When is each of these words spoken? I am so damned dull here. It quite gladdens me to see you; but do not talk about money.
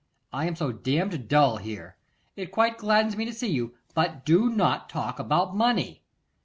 I 0.33 0.47
am 0.47 0.55
so 0.55 0.71
damned 0.71 1.27
dull 1.27 1.57
here. 1.57 1.95
It 2.35 2.51
quite 2.51 2.79
gladdens 2.79 3.15
me 3.15 3.23
to 3.25 3.31
see 3.35 3.51
you; 3.51 3.75
but 3.93 4.25
do 4.25 4.49
not 4.49 4.89
talk 4.89 5.19
about 5.19 5.55
money. 5.55 6.01